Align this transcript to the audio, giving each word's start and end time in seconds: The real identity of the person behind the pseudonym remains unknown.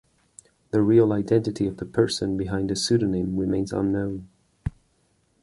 The 0.71 0.81
real 0.81 1.13
identity 1.13 1.67
of 1.67 1.77
the 1.77 1.85
person 1.85 2.35
behind 2.35 2.71
the 2.71 2.75
pseudonym 2.75 3.37
remains 3.37 3.71
unknown. 3.71 4.29